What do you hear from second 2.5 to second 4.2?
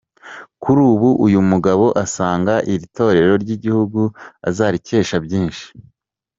iri torero ry'igihugu